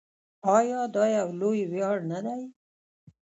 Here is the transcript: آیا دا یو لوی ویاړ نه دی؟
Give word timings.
آیا 0.57 0.81
دا 0.95 1.05
یو 1.17 1.29
لوی 1.39 1.61
ویاړ 1.71 1.97
نه 2.11 2.19
دی؟ 2.25 2.41